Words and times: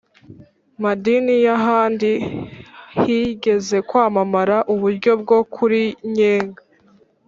madini 0.83 1.35
y'ahandi, 1.45 2.11
higeze 3.03 3.77
kwamamara 3.89 4.57
uburyo 4.73 5.11
bwo 5.21 5.39
kun 5.53 5.73
nyega 6.15 6.61